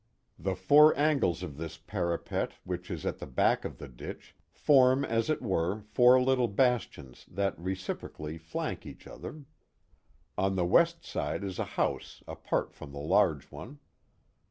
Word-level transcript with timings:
The 0.39 0.55
four 0.55 0.97
angles 0.97 1.43
of 1.43 1.57
this 1.57 1.77
parapet 1.77 2.53
which 2.63 2.89
is 2.89 3.05
at 3.05 3.19
the 3.19 3.27
back 3.27 3.63
of 3.63 3.77
the 3.77 3.87
ditch, 3.87 4.35
form 4.51 5.05
as 5.05 5.29
it 5.29 5.43
were 5.43 5.81
four 5.81 6.19
little 6.19 6.47
bastions 6.47 7.23
that 7.29 7.53
reciprocally 7.59 8.39
flank 8.39 8.83
each 8.83 9.05
other. 9.05 9.43
On 10.39 10.57
Ihe 10.57 10.65
west 10.65 11.05
aide 11.15 11.43
is 11.43 11.59
a 11.59 11.65
house 11.77 12.23
apart 12.27 12.73
from 12.73 12.93
the 12.93 12.97
large 12.99 13.51
one. 13.51 13.77